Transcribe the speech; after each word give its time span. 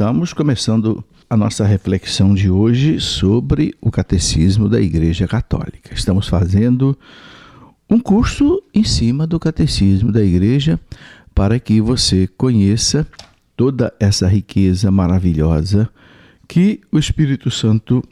Estamos 0.00 0.32
começando 0.32 1.04
a 1.28 1.36
nossa 1.36 1.62
reflexão 1.62 2.32
de 2.32 2.48
hoje 2.48 2.98
sobre 2.98 3.74
o 3.82 3.90
Catecismo 3.90 4.66
da 4.66 4.80
Igreja 4.80 5.28
Católica. 5.28 5.92
Estamos 5.92 6.26
fazendo 6.26 6.96
um 7.88 8.00
curso 8.00 8.62
em 8.72 8.82
cima 8.82 9.26
do 9.26 9.38
Catecismo 9.38 10.10
da 10.10 10.24
Igreja 10.24 10.80
para 11.34 11.60
que 11.60 11.82
você 11.82 12.26
conheça 12.26 13.06
toda 13.54 13.92
essa 14.00 14.26
riqueza 14.26 14.90
maravilhosa 14.90 15.86
que 16.48 16.80
o 16.90 16.98
Espírito 16.98 17.50
Santo 17.50 18.02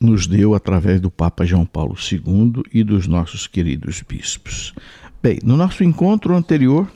nos 0.00 0.26
deu 0.26 0.54
através 0.54 0.98
do 0.98 1.10
Papa 1.10 1.44
João 1.44 1.66
Paulo 1.66 1.94
II 2.10 2.62
e 2.72 2.82
dos 2.82 3.06
nossos 3.06 3.46
queridos 3.46 4.00
bispos. 4.00 4.72
Bem, 5.22 5.40
no 5.44 5.58
nosso 5.58 5.84
encontro 5.84 6.34
anterior, 6.34 6.90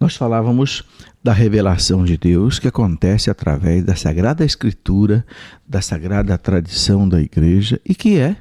nós 0.00 0.16
falávamos 0.16 0.82
da 1.28 1.34
revelação 1.34 2.06
de 2.06 2.16
Deus 2.16 2.58
que 2.58 2.68
acontece 2.68 3.28
através 3.28 3.84
da 3.84 3.94
Sagrada 3.94 4.46
Escritura, 4.46 5.26
da 5.68 5.82
Sagrada 5.82 6.38
Tradição 6.38 7.06
da 7.06 7.20
Igreja 7.20 7.78
e 7.84 7.94
que 7.94 8.18
é 8.18 8.34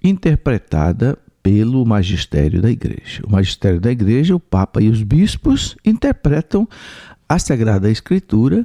interpretada 0.00 1.18
pelo 1.42 1.84
magistério 1.84 2.62
da 2.62 2.70
Igreja. 2.70 3.24
O 3.26 3.32
magistério 3.32 3.80
da 3.80 3.90
Igreja, 3.90 4.36
o 4.36 4.38
Papa 4.38 4.80
e 4.80 4.88
os 4.88 5.02
bispos 5.02 5.76
interpretam 5.84 6.68
a 7.28 7.40
Sagrada 7.40 7.90
Escritura 7.90 8.64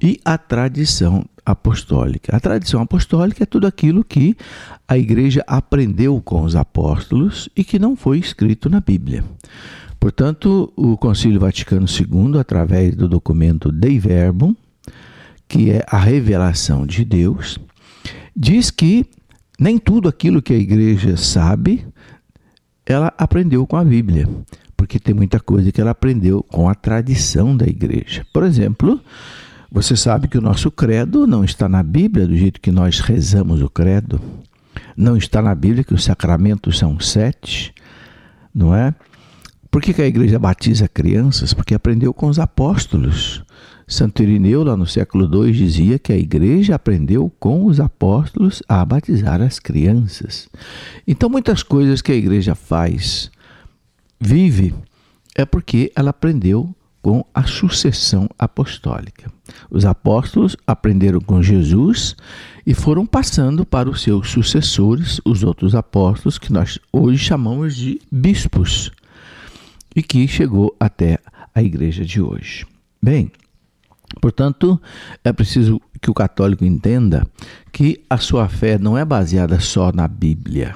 e 0.00 0.20
a 0.24 0.38
tradição 0.38 1.24
apostólica. 1.44 2.36
A 2.36 2.38
tradição 2.38 2.80
apostólica 2.80 3.42
é 3.42 3.46
tudo 3.46 3.66
aquilo 3.66 4.04
que 4.04 4.36
a 4.86 4.96
Igreja 4.96 5.42
aprendeu 5.48 6.22
com 6.22 6.42
os 6.44 6.54
apóstolos 6.54 7.48
e 7.56 7.64
que 7.64 7.80
não 7.80 7.96
foi 7.96 8.20
escrito 8.20 8.70
na 8.70 8.78
Bíblia. 8.78 9.24
Portanto, 10.02 10.72
o 10.74 10.96
Concílio 10.96 11.38
Vaticano 11.38 11.86
II, 11.86 12.40
através 12.40 12.96
do 12.96 13.08
documento 13.08 13.70
Dei 13.70 14.00
Verbum, 14.00 14.52
que 15.46 15.70
é 15.70 15.84
a 15.86 15.96
revelação 15.96 16.84
de 16.84 17.04
Deus, 17.04 17.56
diz 18.34 18.68
que 18.68 19.06
nem 19.60 19.78
tudo 19.78 20.08
aquilo 20.08 20.42
que 20.42 20.52
a 20.52 20.56
igreja 20.56 21.16
sabe, 21.16 21.86
ela 22.84 23.14
aprendeu 23.16 23.64
com 23.64 23.76
a 23.76 23.84
Bíblia, 23.84 24.28
porque 24.76 24.98
tem 24.98 25.14
muita 25.14 25.38
coisa 25.38 25.70
que 25.70 25.80
ela 25.80 25.92
aprendeu 25.92 26.42
com 26.42 26.68
a 26.68 26.74
tradição 26.74 27.56
da 27.56 27.68
igreja. 27.68 28.26
Por 28.32 28.42
exemplo, 28.42 29.00
você 29.70 29.94
sabe 29.94 30.26
que 30.26 30.36
o 30.36 30.42
nosso 30.42 30.68
credo 30.72 31.28
não 31.28 31.44
está 31.44 31.68
na 31.68 31.80
Bíblia 31.80 32.26
do 32.26 32.36
jeito 32.36 32.60
que 32.60 32.72
nós 32.72 32.98
rezamos 32.98 33.62
o 33.62 33.70
credo. 33.70 34.20
Não 34.96 35.16
está 35.16 35.40
na 35.40 35.54
Bíblia 35.54 35.84
que 35.84 35.94
os 35.94 36.02
sacramentos 36.02 36.76
são 36.76 36.98
sete, 36.98 37.72
não 38.52 38.74
é? 38.74 38.92
Por 39.72 39.80
que, 39.80 39.94
que 39.94 40.02
a 40.02 40.06
igreja 40.06 40.38
batiza 40.38 40.86
crianças? 40.86 41.54
Porque 41.54 41.74
aprendeu 41.74 42.12
com 42.12 42.26
os 42.26 42.38
apóstolos. 42.38 43.42
Santo 43.88 44.22
Irineu, 44.22 44.62
lá 44.62 44.76
no 44.76 44.86
século 44.86 45.24
II, 45.24 45.50
dizia 45.50 45.98
que 45.98 46.12
a 46.12 46.16
igreja 46.16 46.74
aprendeu 46.74 47.32
com 47.40 47.64
os 47.64 47.80
apóstolos 47.80 48.62
a 48.68 48.84
batizar 48.84 49.40
as 49.40 49.58
crianças. 49.58 50.46
Então, 51.08 51.30
muitas 51.30 51.62
coisas 51.62 52.02
que 52.02 52.12
a 52.12 52.14
igreja 52.14 52.54
faz, 52.54 53.30
vive, 54.20 54.74
é 55.34 55.46
porque 55.46 55.90
ela 55.96 56.10
aprendeu 56.10 56.76
com 57.00 57.24
a 57.34 57.44
sucessão 57.44 58.28
apostólica. 58.38 59.32
Os 59.70 59.86
apóstolos 59.86 60.54
aprenderam 60.66 61.18
com 61.18 61.42
Jesus 61.42 62.14
e 62.66 62.74
foram 62.74 63.06
passando 63.06 63.64
para 63.64 63.88
os 63.88 64.02
seus 64.02 64.28
sucessores, 64.28 65.18
os 65.24 65.42
outros 65.42 65.74
apóstolos, 65.74 66.36
que 66.36 66.52
nós 66.52 66.78
hoje 66.92 67.24
chamamos 67.24 67.74
de 67.74 67.98
bispos 68.12 68.92
e 69.94 70.02
que 70.02 70.26
chegou 70.26 70.74
até 70.78 71.18
a 71.54 71.62
igreja 71.62 72.04
de 72.04 72.20
hoje. 72.20 72.66
Bem, 73.02 73.30
portanto, 74.20 74.80
é 75.24 75.32
preciso 75.32 75.80
que 76.00 76.10
o 76.10 76.14
católico 76.14 76.64
entenda 76.64 77.26
que 77.70 78.02
a 78.08 78.18
sua 78.18 78.48
fé 78.48 78.78
não 78.78 78.96
é 78.96 79.04
baseada 79.04 79.60
só 79.60 79.92
na 79.92 80.08
Bíblia. 80.08 80.74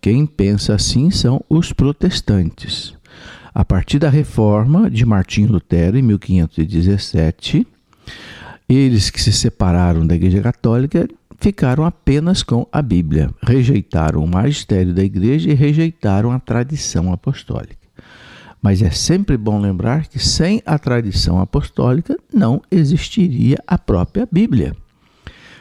Quem 0.00 0.26
pensa 0.26 0.74
assim 0.74 1.10
são 1.10 1.42
os 1.48 1.72
protestantes. 1.72 2.94
A 3.54 3.64
partir 3.64 3.98
da 3.98 4.10
reforma 4.10 4.90
de 4.90 5.06
Martinho 5.06 5.52
Lutero, 5.52 5.96
em 5.96 6.02
1517, 6.02 7.66
eles 8.68 9.10
que 9.10 9.22
se 9.22 9.32
separaram 9.32 10.06
da 10.06 10.14
Igreja 10.14 10.42
Católica 10.42 11.08
ficaram 11.38 11.84
apenas 11.84 12.42
com 12.42 12.66
a 12.72 12.82
Bíblia, 12.82 13.30
rejeitaram 13.42 14.24
o 14.24 14.28
magistério 14.28 14.92
da 14.92 15.04
Igreja 15.04 15.50
e 15.50 15.54
rejeitaram 15.54 16.32
a 16.32 16.40
tradição 16.40 17.12
apostólica. 17.12 17.83
Mas 18.64 18.80
é 18.80 18.90
sempre 18.90 19.36
bom 19.36 19.60
lembrar 19.60 20.06
que 20.06 20.18
sem 20.18 20.62
a 20.64 20.78
tradição 20.78 21.38
apostólica 21.38 22.16
não 22.32 22.62
existiria 22.70 23.58
a 23.66 23.76
própria 23.76 24.26
Bíblia. 24.32 24.74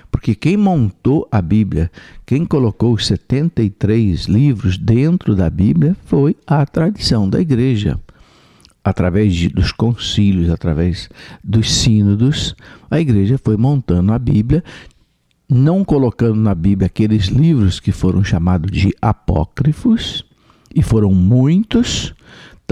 Porque 0.10 0.34
quem 0.34 0.56
montou 0.56 1.28
a 1.30 1.42
Bíblia, 1.42 1.92
quem 2.26 2.46
colocou 2.46 2.94
os 2.94 3.06
73 3.06 4.24
livros 4.28 4.78
dentro 4.78 5.36
da 5.36 5.50
Bíblia 5.50 5.98
foi 6.06 6.38
a 6.48 6.66
tradição 6.66 7.30
da 7.30 7.42
igreja. 7.42 8.00
Através 8.82 9.36
de, 9.36 9.50
dos 9.50 9.74
concílios, 9.74 10.50
através 10.50 11.10
dos 11.44 11.74
sínodos, 11.74 12.56
a 12.90 13.02
igreja 13.02 13.38
foi 13.38 13.58
montando 13.58 14.14
a 14.14 14.18
Bíblia, 14.18 14.64
não 15.50 15.84
colocando 15.84 16.40
na 16.40 16.56
Bíblia 16.56 16.86
aqueles 16.86 17.26
livros 17.26 17.82
que 17.82 17.92
foram 17.92 18.24
chamados 18.24 18.72
de 18.72 18.96
apócrifos, 19.02 20.24
e 20.74 20.82
foram 20.82 21.14
muitos, 21.14 22.14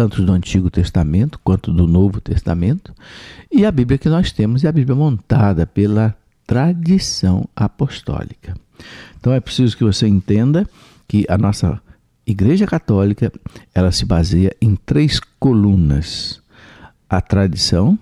tanto 0.02 0.24
do 0.24 0.32
Antigo 0.32 0.72
Testamento 0.72 1.40
quanto 1.44 1.72
do 1.72 1.86
Novo 1.86 2.20
Testamento, 2.20 2.92
e 3.52 3.64
a 3.64 3.72
Bíblia 3.72 4.00
que 4.00 4.10
nós 4.10 4.32
temos 4.32 4.64
é 4.64 4.68
a 4.68 4.72
Bíblia 4.72 4.96
montada 4.96 5.68
pela 5.68 6.18
tradição 6.48 7.48
apostólica. 7.56 8.56
Então 9.20 9.32
é 9.32 9.40
preciso 9.40 9.78
que 9.78 9.84
você 9.84 10.08
entenda 10.08 10.68
que 11.08 11.24
a 11.30 11.38
nossa 11.38 11.80
Igreja 12.26 12.66
Católica, 12.66 13.32
ela 13.76 13.92
se 13.92 14.04
baseia 14.04 14.56
em 14.60 14.76
três 14.76 15.20
colunas: 15.40 16.42
a 17.08 17.22
tradição 17.22 17.98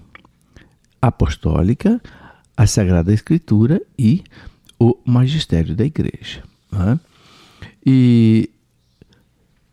apostólica, 1.01 2.01
a 2.55 2.65
Sagrada 2.65 3.13
Escritura 3.13 3.81
e 3.97 4.23
o 4.79 4.97
magistério 5.03 5.75
da 5.75 5.83
Igreja. 5.83 6.43
Né? 6.71 6.97
E 7.85 8.49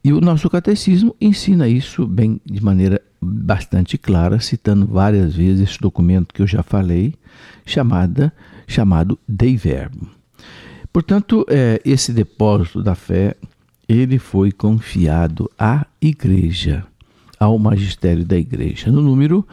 e 0.07 0.13
o 0.13 0.21
nosso 0.21 0.49
catecismo 0.49 1.17
ensina 1.21 1.67
isso 1.67 2.07
bem 2.07 2.41
de 2.47 2.63
maneira 2.63 3.03
bastante 3.21 3.99
clara, 3.99 4.39
citando 4.39 4.87
várias 4.87 5.35
vezes 5.35 5.69
esse 5.69 5.81
documento 5.81 6.33
que 6.33 6.41
eu 6.41 6.47
já 6.47 6.63
falei, 6.63 7.13
chamada, 7.65 8.33
chamado 8.69 9.19
Dei 9.27 9.57
Verbo. 9.57 10.09
Portanto, 10.93 11.45
é, 11.49 11.83
esse 11.85 12.13
depósito 12.13 12.85
da 12.85 12.95
fé, 12.95 13.35
ele 13.89 14.17
foi 14.17 14.53
confiado 14.53 15.51
à 15.59 15.85
igreja, 16.01 16.87
ao 17.37 17.59
magistério 17.59 18.25
da 18.25 18.39
igreja. 18.39 18.93
No 18.93 19.03
número 19.03 19.45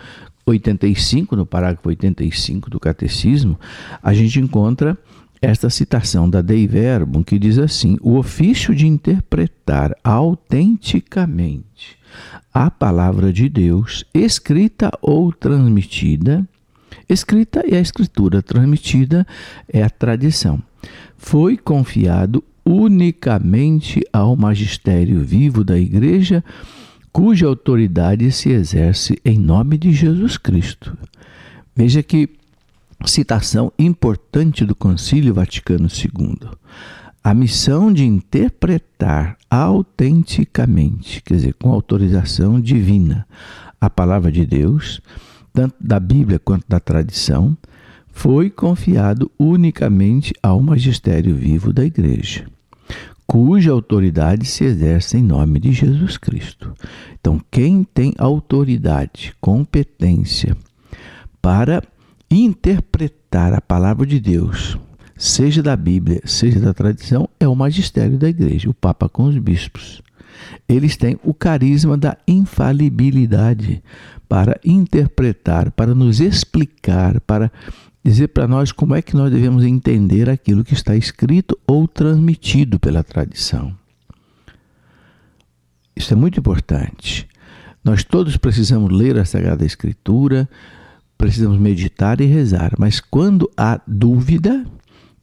85, 0.46 1.36
no 1.36 1.48
parágrafo 1.48 1.90
85 1.90 2.70
do 2.70 2.80
catecismo, 2.80 3.60
a 4.04 4.14
gente 4.14 4.40
encontra 4.40 4.96
esta 5.44 5.70
citação 5.70 6.30
da 6.30 6.42
Dei 6.42 6.66
Verbum 6.66 7.22
que 7.22 7.38
diz 7.38 7.60
assim: 7.60 7.98
o 8.02 8.16
ofício 8.16 8.74
de 8.74 8.88
interpretar 8.88 9.94
autenticamente 10.02 11.98
a 12.54 12.72
palavra 12.72 13.34
de 13.34 13.50
Deus, 13.50 14.06
escrita 14.14 14.90
ou 15.02 15.34
transmitida, 15.34 16.48
escrita 17.10 17.62
é 17.68 17.76
a 17.76 17.82
escritura, 17.82 18.42
transmitida 18.42 19.28
é 19.68 19.84
a 19.84 19.90
tradição, 19.90 20.62
foi 21.18 21.58
confiado 21.58 22.42
unicamente 22.66 24.02
ao 24.14 24.38
magistério 24.38 25.22
vivo 25.26 25.62
da 25.62 25.78
Igreja, 25.78 26.42
cuja 27.12 27.48
autoridade 27.48 28.32
se 28.32 28.50
exerce 28.50 29.20
em 29.26 29.38
nome 29.38 29.78
de 29.78 29.92
Jesus 29.92 30.38
Cristo. 30.38 30.98
Veja 31.76 32.02
que 32.02 32.30
citação 33.06 33.72
importante 33.78 34.66
do 34.66 34.76
Concílio 34.76 35.34
Vaticano 35.34 35.88
II. 35.88 36.50
A 37.24 37.34
missão 37.34 37.92
de 37.92 38.04
interpretar 38.04 39.38
autenticamente, 39.50 41.22
quer 41.22 41.36
dizer, 41.36 41.54
com 41.54 41.72
autorização 41.72 42.60
divina, 42.60 43.26
a 43.80 43.90
palavra 43.90 44.32
de 44.32 44.46
Deus, 44.46 45.02
tanto 45.54 45.76
da 45.80 46.00
Bíblia 46.00 46.40
quanto 46.40 46.66
da 46.68 46.80
tradição, 46.80 47.58
foi 48.12 48.50
confiado 48.50 49.32
unicamente 49.40 50.34
ao 50.42 50.62
magistério 50.62 51.36
vivo 51.36 51.74
da 51.74 51.84
Igreja, 51.84 52.46
cuja 53.26 53.72
autoridade 53.72 54.46
se 54.46 54.64
exerce 54.64 55.18
em 55.18 55.24
nome 55.24 55.60
de 55.60 55.72
Jesus 55.72 56.18
Cristo. 56.18 56.74
Então, 57.20 57.42
quem 57.50 57.84
tem 57.84 58.14
autoridade, 58.18 59.34
competência 59.42 60.56
para 61.42 61.82
interpretar 62.34 63.54
a 63.54 63.62
palavra 63.62 64.06
de 64.06 64.20
Deus, 64.20 64.78
seja 65.18 65.62
da 65.62 65.76
Bíblia, 65.76 66.22
seja 66.26 66.60
da 66.60 66.74
tradição, 66.74 67.30
é 67.40 67.48
o 67.48 67.56
magistério 67.56 68.18
da 68.18 68.28
igreja, 68.28 68.70
o 68.70 68.74
Papa 68.74 69.08
com 69.08 69.24
os 69.24 69.38
bispos. 69.38 70.02
eles 70.68 70.98
têm 70.98 71.18
o 71.24 71.34
carisma 71.34 71.96
da 71.98 72.18
infalibilidade 72.28 73.84
para 74.28 74.60
interpretar, 74.66 75.72
para 75.72 75.94
nos 75.94 76.20
explicar, 76.20 77.22
para 77.22 77.52
dizer 78.04 78.30
para 78.30 78.48
nós 78.48 78.72
como 78.72 78.96
é 78.96 79.02
que 79.02 79.16
nós 79.16 79.32
devemos 79.32 79.64
entender 79.64 80.30
aquilo 80.30 80.64
que 80.64 80.74
está 80.74 80.96
escrito 80.96 81.58
ou 81.66 81.88
transmitido 81.88 82.80
pela 82.80 83.04
tradição. 83.04 83.74
Isso 85.96 86.14
é 86.14 86.16
muito 86.16 86.40
importante. 86.40 87.28
Nós 87.84 88.04
todos 88.04 88.36
precisamos 88.38 88.92
ler 88.92 89.18
a 89.18 89.26
Sagrada 89.26 89.66
Escritura, 89.66 90.50
precisamos 91.24 91.58
meditar 91.58 92.20
e 92.20 92.26
rezar, 92.26 92.74
mas 92.78 93.00
quando 93.00 93.50
há 93.56 93.80
dúvida, 93.88 94.66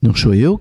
não 0.01 0.15
sou 0.15 0.33
eu 0.33 0.59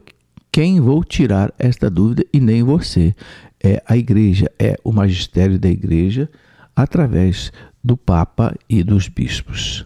quem 0.52 0.82
vou 0.82 1.02
tirar 1.02 1.54
esta 1.58 1.90
dúvida 1.90 2.26
e 2.34 2.42
nem 2.42 2.62
você. 2.62 3.16
É 3.64 3.82
a 3.88 3.96
igreja, 3.96 4.52
é 4.60 4.76
o 4.84 4.92
magistério 4.92 5.58
da 5.58 5.70
igreja 5.70 6.30
através 6.76 7.54
do 7.82 7.96
Papa 7.96 8.54
e 8.70 8.84
dos 8.84 9.08
bispos. 9.08 9.86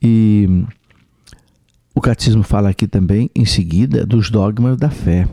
E 0.00 0.64
o 1.92 2.00
catecismo 2.00 2.44
fala 2.44 2.68
aqui 2.68 2.86
também, 2.86 3.28
em 3.34 3.44
seguida, 3.44 4.06
dos 4.06 4.30
dogmas 4.30 4.76
da 4.76 4.90
fé. 4.90 5.26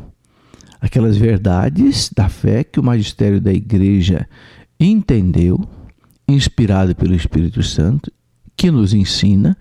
Aquelas 0.81 1.17
verdades 1.17 2.09
da 2.09 2.27
fé 2.27 2.63
que 2.63 2.79
o 2.79 2.83
magistério 2.83 3.39
da 3.39 3.53
igreja 3.53 4.27
entendeu, 4.79 5.63
inspirado 6.27 6.95
pelo 6.95 7.13
Espírito 7.13 7.61
Santo, 7.61 8.11
que 8.55 8.71
nos 8.71 8.93
ensina 8.93 9.57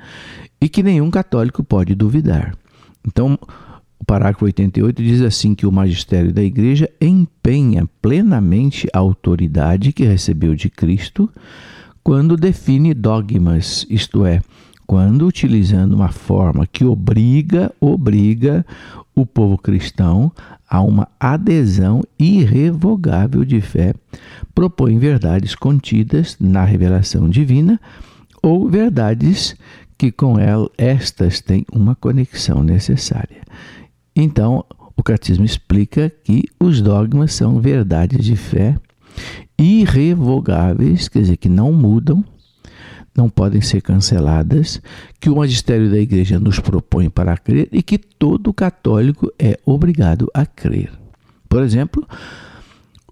e 0.61 0.69
que 0.69 0.83
nenhum 0.83 1.11
católico 1.11 1.65
pode 1.65 1.95
duvidar. 1.95 2.55
Então, 3.07 3.39
o 3.99 4.05
parágrafo 4.05 4.45
88 4.45 5.03
diz 5.03 5.21
assim 5.23 5.55
que 5.55 5.67
o 5.67 5.73
magistério 5.73 6.33
da 6.33 6.43
igreja 6.43 6.89
empenha 7.01 7.89
plenamente 8.01 8.89
a 8.93 8.99
autoridade 8.99 9.93
que 9.93 10.05
recebeu 10.05 10.55
de 10.55 10.69
Cristo 10.69 11.31
quando 12.03 12.37
define 12.37 12.95
dogmas, 12.95 13.87
isto 13.91 14.25
é, 14.25 14.41
quando 14.87 15.27
utilizando 15.27 15.95
uma 15.95 16.09
forma 16.09 16.67
que 16.67 16.85
obriga, 16.85 17.73
obriga 17.81 18.65
o 19.15 19.27
povo 19.27 19.59
cristão 19.59 20.33
a 20.69 20.81
uma 20.81 21.07
adesão 21.19 22.03
irrevogável 22.19 23.45
de 23.45 23.61
fé, 23.61 23.93
propõe 24.55 24.99
verdades 24.99 25.55
contidas 25.55 26.37
na 26.41 26.65
revelação 26.65 27.29
divina 27.29 27.81
ou 28.43 28.69
verdades 28.69 29.57
que 29.99 30.11
com 30.11 30.39
ela 30.39 30.71
estas 30.79 31.41
têm 31.41 31.65
uma 31.73 31.95
conexão 31.95 32.63
necessária. 32.63 33.43
Então, 34.15 34.65
o 34.97 35.03
catecismo 35.03 35.45
explica 35.45 36.11
que 36.25 36.45
os 36.59 36.81
dogmas 36.81 37.35
são 37.35 37.61
verdades 37.61 38.25
de 38.25 38.37
fé 38.37 38.77
irrevogáveis, 39.59 41.09
quer 41.09 41.21
dizer, 41.21 41.37
que 41.37 41.49
não 41.49 41.73
mudam 41.73 42.25
não 43.17 43.29
podem 43.29 43.61
ser 43.61 43.83
canceladas, 43.83 44.81
que 45.21 45.29
o 45.29 45.37
magistério 45.37 45.91
da 45.91 45.99
igreja 45.99 46.39
nos 46.39 46.59
propõe 46.59 47.11
para 47.11 47.37
crer 47.37 47.69
e 47.73 47.83
que 47.83 47.99
todo 47.99 48.53
católico 48.53 49.33
é 49.39 49.59
obrigado 49.67 50.31
a 50.33 50.47
crer. 50.47 50.93
Por 51.49 51.63
exemplo, 51.63 52.07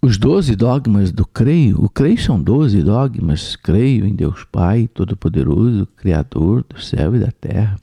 os 0.00 0.16
doze 0.16 0.54
dogmas 0.54 1.10
do 1.10 1.26
creio, 1.26 1.82
o 1.82 1.88
creio 1.88 2.20
são 2.20 2.40
doze 2.40 2.82
dogmas, 2.82 3.56
creio 3.56 4.06
em 4.06 4.14
Deus 4.14 4.44
Pai 4.50 4.88
Todo-Poderoso, 4.92 5.86
Criador 5.96 6.64
do 6.68 6.80
céu 6.80 7.16
e 7.16 7.18
da 7.18 7.32
terra, 7.32 7.76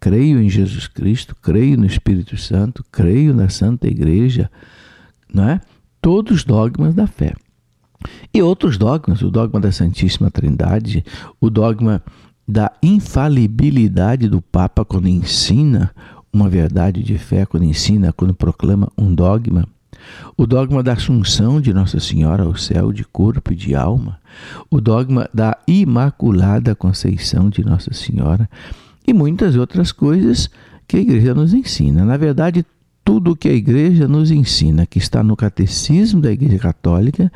creio 0.00 0.40
em 0.40 0.50
Jesus 0.50 0.86
Cristo, 0.86 1.34
creio 1.40 1.78
no 1.78 1.86
Espírito 1.86 2.36
Santo, 2.36 2.84
creio 2.92 3.32
na 3.34 3.48
Santa 3.48 3.88
Igreja, 3.88 4.50
não 5.32 5.48
é? 5.48 5.60
Todos 6.02 6.36
os 6.36 6.44
dogmas 6.44 6.94
da 6.94 7.06
fé. 7.06 7.34
E 8.32 8.42
outros 8.42 8.76
dogmas, 8.76 9.22
o 9.22 9.30
dogma 9.30 9.58
da 9.58 9.72
Santíssima 9.72 10.30
Trindade, 10.30 11.02
o 11.40 11.48
dogma 11.48 12.02
da 12.46 12.70
infalibilidade 12.82 14.28
do 14.28 14.42
Papa 14.42 14.84
quando 14.84 15.08
ensina 15.08 15.90
uma 16.30 16.48
verdade 16.48 17.02
de 17.02 17.16
fé, 17.16 17.46
quando 17.46 17.62
ensina, 17.62 18.12
quando 18.12 18.34
proclama 18.34 18.90
um 18.98 19.14
dogma, 19.14 19.66
o 20.36 20.46
dogma 20.46 20.82
da 20.82 20.92
Assunção 20.92 21.60
de 21.60 21.72
Nossa 21.72 22.00
Senhora 22.00 22.44
ao 22.44 22.56
céu 22.56 22.92
de 22.92 23.04
corpo 23.04 23.52
e 23.52 23.56
de 23.56 23.74
alma, 23.74 24.18
o 24.70 24.80
dogma 24.80 25.28
da 25.32 25.56
Imaculada 25.66 26.74
Conceição 26.74 27.48
de 27.48 27.64
Nossa 27.64 27.92
Senhora. 27.92 28.48
E 29.06 29.12
muitas 29.12 29.56
outras 29.56 29.92
coisas 29.92 30.50
que 30.88 30.96
a 30.96 31.00
igreja 31.00 31.34
nos 31.34 31.52
ensina. 31.52 32.04
Na 32.04 32.16
verdade, 32.16 32.64
tudo 33.04 33.32
o 33.32 33.36
que 33.36 33.48
a 33.48 33.52
igreja 33.52 34.08
nos 34.08 34.30
ensina, 34.30 34.86
que 34.86 34.98
está 34.98 35.22
no 35.22 35.36
catecismo 35.36 36.20
da 36.20 36.32
Igreja 36.32 36.58
Católica, 36.58 37.30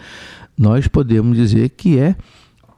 nós 0.57 0.89
podemos 0.89 1.37
dizer 1.37 1.69
que 1.71 1.99
é 1.99 2.17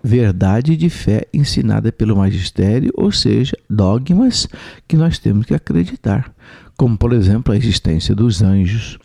verdade 0.03 0.77
de 0.77 0.89
fé 0.89 1.27
ensinada 1.33 1.93
pelo 1.93 2.17
magistério, 2.17 2.91
ou 2.95 3.13
seja, 3.13 3.57
dogmas 3.69 4.49
que 4.89 4.97
nós 4.97 5.19
temos 5.19 5.47
que 5.47 5.55
acreditar, 5.55 6.33
como 6.77 6.97
por 6.97 7.13
exemplo 7.13 7.53
a 7.53 7.57
existência 7.57 8.15
dos 8.15 8.43
anjos, 8.43 8.99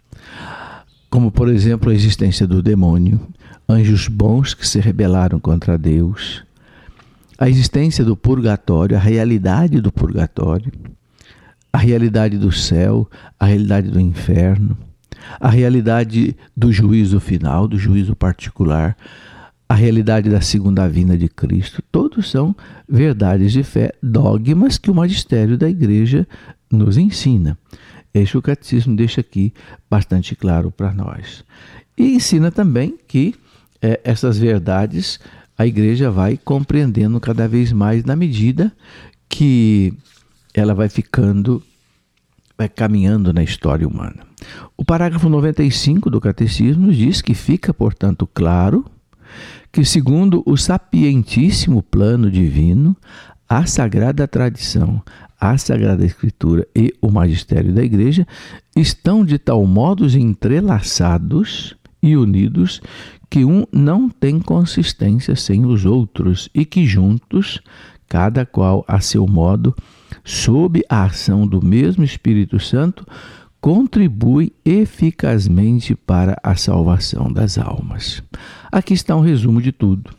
como 1.16 1.32
por 1.32 1.48
exemplo 1.48 1.90
a 1.90 1.94
existência 1.94 2.46
do 2.46 2.62
demônio, 2.62 3.22
anjos 3.70 4.10
bons 4.10 4.54
que 4.54 4.68
se 4.68 4.82
rebelaram 4.82 5.40
contra 5.40 5.78
Deus, 5.78 6.44
a 7.40 7.50
existência 7.50 8.04
do 8.04 8.18
purgatório, 8.18 8.98
a 8.98 9.00
realidade 9.00 9.80
do 9.80 9.94
purgatório, 9.94 10.70
a 11.72 11.78
realidade 11.78 12.38
do 12.38 12.52
céu, 12.52 13.10
a 13.40 13.46
realidade 13.46 13.90
do 13.90 13.98
inferno, 13.98 14.78
a 15.40 15.50
realidade 15.50 16.36
do 16.54 16.70
juízo 16.70 17.22
final, 17.22 17.66
do 17.66 17.80
juízo 17.80 18.14
particular, 18.14 18.98
a 19.70 19.74
realidade 19.74 20.30
da 20.30 20.42
segunda 20.42 20.86
vinda 20.90 21.18
de 21.18 21.30
Cristo, 21.30 21.82
todos 21.94 22.30
são 22.30 22.54
verdades 22.90 23.54
de 23.54 23.64
fé, 23.64 23.94
dogmas 24.04 24.78
que 24.78 24.92
o 24.92 24.96
magistério 24.96 25.58
da 25.58 25.70
igreja 25.70 26.28
nos 26.70 26.98
ensina. 26.98 27.58
Este 28.16 28.38
o 28.38 28.42
catecismo 28.42 28.96
deixa 28.96 29.20
aqui 29.20 29.54
bastante 29.90 30.38
claro 30.38 30.72
para 30.72 30.94
nós. 30.94 31.44
E 31.98 32.16
ensina 32.16 32.50
também 32.50 32.98
que 33.06 33.36
é, 33.82 34.00
essas 34.06 34.40
verdades 34.40 35.20
a 35.58 35.68
igreja 35.68 36.10
vai 36.10 36.38
compreendendo 36.38 37.20
cada 37.20 37.46
vez 37.46 37.74
mais 37.74 38.06
na 38.06 38.16
medida 38.16 38.72
que 39.28 39.94
ela 40.54 40.74
vai 40.74 40.88
ficando 40.88 41.62
vai 42.58 42.70
caminhando 42.70 43.34
na 43.34 43.44
história 43.44 43.86
humana. 43.86 44.24
O 44.78 44.86
parágrafo 44.86 45.28
95 45.28 46.10
do 46.10 46.22
Catecismo 46.22 46.94
diz 46.94 47.22
que 47.22 47.34
fica, 47.34 47.74
portanto, 47.74 48.26
claro 48.34 48.86
que, 49.74 49.84
segundo 49.84 50.42
o 50.46 50.56
sapientíssimo 50.56 51.84
plano 51.84 52.32
divino, 52.32 52.96
a 53.48 53.66
sagrada 53.66 54.26
tradição, 54.26 55.04
a 55.40 55.58
sagrada 55.58 56.06
escritura 56.06 56.68
e 56.76 56.94
o 57.02 57.12
magistério 57.12 57.74
da 57.74 57.84
igreja 57.84 58.26
estão 58.76 59.26
de 59.26 59.38
tal 59.38 59.66
modo 59.66 60.06
entrelaçados 60.18 61.76
e 62.02 62.16
unidos 62.16 62.82
que 63.30 63.44
um 63.44 63.66
não 63.72 64.10
tem 64.10 64.40
consistência 64.40 65.36
sem 65.36 65.66
os 65.66 65.86
outros 65.86 66.50
e 66.54 66.64
que 66.64 66.86
juntos, 66.86 67.60
cada 68.08 68.46
qual 68.46 68.86
a 68.88 69.00
seu 69.00 69.28
modo, 69.28 69.76
sob 70.24 70.84
a 70.90 71.04
ação 71.04 71.46
do 71.48 71.64
mesmo 71.64 72.04
Espírito 72.04 72.60
Santo, 72.60 73.06
contribui 73.60 74.54
eficazmente 74.64 75.96
para 75.96 76.38
a 76.44 76.56
salvação 76.56 77.32
das 77.32 77.58
almas. 77.58 78.22
Aqui 78.72 78.94
está 78.94 79.16
um 79.16 79.22
resumo 79.22 79.62
de 79.62 79.72
tudo. 79.72 80.12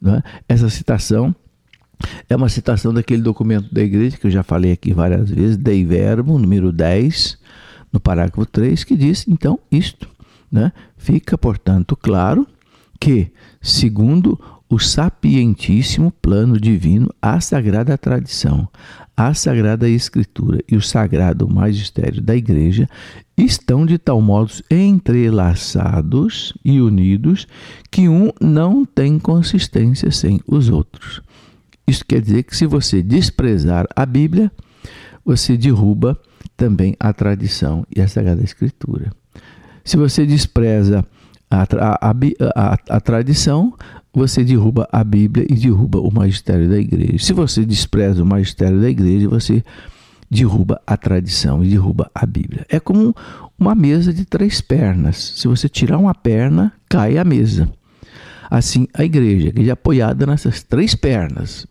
Né? 0.00 0.22
Essa 0.48 0.70
citação 0.70 1.34
é 2.28 2.36
uma 2.36 2.48
citação 2.48 2.92
daquele 2.92 3.22
documento 3.22 3.72
da 3.72 3.82
igreja 3.82 4.16
que 4.16 4.26
eu 4.26 4.30
já 4.30 4.42
falei 4.42 4.72
aqui 4.72 4.92
várias 4.92 5.30
vezes, 5.30 5.56
Dei 5.56 5.84
Verbo, 5.84 6.38
número 6.38 6.72
10, 6.72 7.38
no 7.92 8.00
parágrafo 8.00 8.44
3, 8.44 8.84
que 8.84 8.96
diz 8.96 9.26
então 9.28 9.58
isto. 9.70 10.08
Né? 10.50 10.72
Fica, 10.96 11.36
portanto, 11.36 11.96
claro 11.96 12.46
que, 13.00 13.30
segundo 13.60 14.38
o 14.68 14.78
sapientíssimo 14.78 16.10
plano 16.10 16.58
divino, 16.58 17.08
a 17.22 17.40
sagrada 17.40 17.96
tradição, 17.96 18.68
a 19.16 19.32
sagrada 19.32 19.88
escritura 19.88 20.60
e 20.70 20.76
o 20.76 20.82
sagrado 20.82 21.48
magistério 21.48 22.20
da 22.20 22.36
igreja 22.36 22.88
estão 23.36 23.86
de 23.86 23.96
tal 23.96 24.20
modo 24.20 24.52
entrelaçados 24.70 26.52
e 26.64 26.80
unidos 26.80 27.46
que 27.90 28.08
um 28.08 28.30
não 28.40 28.84
tem 28.84 29.18
consistência 29.18 30.10
sem 30.10 30.40
os 30.46 30.68
outros. 30.68 31.22
Isso 31.86 32.04
quer 32.04 32.20
dizer 32.20 32.42
que 32.42 32.56
se 32.56 32.66
você 32.66 33.02
desprezar 33.02 33.86
a 33.94 34.04
Bíblia, 34.04 34.50
você 35.24 35.56
derruba 35.56 36.18
também 36.56 36.96
a 36.98 37.12
tradição 37.12 37.86
e 37.94 38.00
a 38.00 38.08
sagrada 38.08 38.42
escritura. 38.42 39.12
Se 39.84 39.96
você 39.96 40.26
despreza 40.26 41.04
a, 41.50 41.62
a, 41.62 42.14
a, 42.54 42.78
a, 42.96 43.00
tradição, 43.00 43.72
você 44.12 44.42
derruba 44.42 44.88
a 44.90 45.04
Bíblia 45.04 45.46
e 45.48 45.54
derruba 45.54 46.00
o 46.00 46.12
magistério 46.12 46.68
da 46.68 46.78
igreja. 46.78 47.24
Se 47.24 47.32
você 47.32 47.64
despreza 47.64 48.22
o 48.22 48.26
magistério 48.26 48.80
da 48.80 48.88
igreja, 48.88 49.28
você 49.28 49.62
derruba 50.28 50.80
a 50.86 50.96
tradição 50.96 51.64
e 51.64 51.68
derruba 51.68 52.10
a 52.14 52.26
Bíblia. 52.26 52.66
É 52.68 52.80
como 52.80 53.14
uma 53.58 53.74
mesa 53.74 54.12
de 54.12 54.24
três 54.24 54.60
pernas. 54.60 55.34
Se 55.36 55.46
você 55.46 55.68
tirar 55.68 55.98
uma 55.98 56.14
perna, 56.14 56.72
cai 56.88 57.16
a 57.18 57.24
mesa. 57.24 57.70
Assim, 58.50 58.86
a 58.94 59.04
igreja, 59.04 59.46
a 59.46 59.48
igreja 59.48 59.70
é 59.70 59.72
apoiada 59.72 60.26
nessas 60.26 60.62
três 60.62 60.94
pernas, 60.94 61.66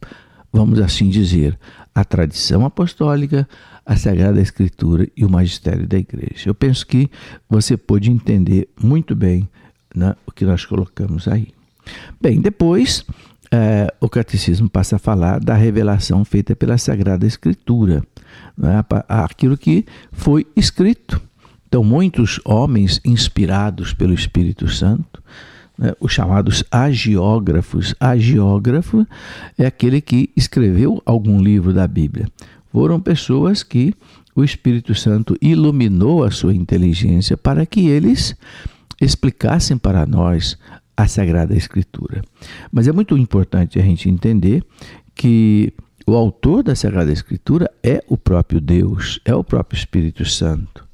vamos 0.51 0.79
assim 0.79 1.09
dizer, 1.09 1.57
a 1.93 2.03
tradição 2.03 2.65
apostólica, 2.65 3.47
a 3.85 3.95
Sagrada 3.95 4.41
Escritura 4.41 5.07
e 5.15 5.23
o 5.23 5.29
magistério 5.29 5.87
da 5.87 5.97
igreja. 5.97 6.49
Eu 6.49 6.55
penso 6.55 6.85
que 6.85 7.09
você 7.49 7.77
pode 7.77 8.11
entender 8.11 8.67
muito 8.81 9.15
bem 9.15 9.47
né, 9.95 10.15
o 10.25 10.31
que 10.31 10.43
nós 10.45 10.65
colocamos 10.65 11.27
aí. 11.27 11.49
Bem, 12.19 12.41
depois 12.41 13.05
é, 13.51 13.93
o 14.01 14.09
catecismo 14.09 14.69
passa 14.69 14.95
a 14.95 14.99
falar 14.99 15.39
da 15.39 15.53
revelação 15.53 16.25
feita 16.25 16.55
pela 16.55 16.77
Sagrada 16.77 17.25
Escritura, 17.25 18.03
né, 18.57 18.83
aquilo 19.07 19.57
que 19.57 19.85
foi 20.11 20.45
escrito. 20.55 21.21
Então, 21.67 21.83
muitos 21.83 22.39
homens 22.43 22.99
inspirados 23.05 23.93
pelo 23.93 24.13
Espírito 24.13 24.67
Santo, 24.67 25.21
né, 25.77 25.93
os 25.99 26.11
chamados 26.11 26.63
agiógrafos, 26.71 27.93
agiógrafo 27.99 29.05
é 29.57 29.65
aquele 29.65 30.01
que 30.01 30.29
escreveu 30.35 31.01
algum 31.05 31.41
livro 31.41 31.73
da 31.73 31.87
Bíblia. 31.87 32.27
Foram 32.71 32.99
pessoas 32.99 33.63
que 33.63 33.93
o 34.35 34.43
Espírito 34.43 34.93
Santo 34.93 35.37
iluminou 35.41 36.23
a 36.23 36.31
sua 36.31 36.53
inteligência 36.53 37.37
para 37.37 37.65
que 37.65 37.87
eles 37.87 38.35
explicassem 39.01 39.77
para 39.77 40.05
nós 40.05 40.57
a 40.95 41.07
Sagrada 41.07 41.55
Escritura. 41.55 42.21
Mas 42.71 42.87
é 42.87 42.91
muito 42.91 43.17
importante 43.17 43.79
a 43.79 43.81
gente 43.81 44.09
entender 44.09 44.63
que 45.13 45.73
o 46.05 46.13
autor 46.13 46.63
da 46.63 46.75
Sagrada 46.75 47.11
Escritura 47.11 47.69
é 47.83 48.03
o 48.07 48.17
próprio 48.17 48.61
Deus, 48.61 49.19
é 49.25 49.33
o 49.33 49.43
próprio 49.43 49.77
Espírito 49.77 50.23
Santo. 50.25 50.85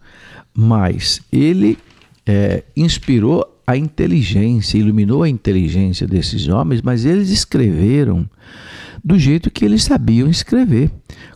Mas 0.53 1.21
ele 1.31 1.77
é, 2.25 2.63
inspirou 2.75 3.50
a 3.65 3.77
inteligência, 3.77 4.77
iluminou 4.77 5.23
a 5.23 5.29
inteligência 5.29 6.07
desses 6.07 6.47
homens, 6.47 6.81
mas 6.81 7.05
eles 7.05 7.29
escreveram 7.29 8.29
do 9.03 9.17
jeito 9.17 9.49
que 9.49 9.65
eles 9.65 9.83
sabiam 9.83 10.29
escrever, 10.29 10.91